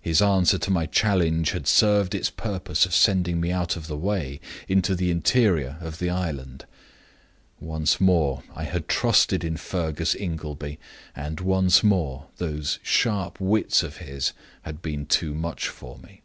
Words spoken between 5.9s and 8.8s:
the island. Once more I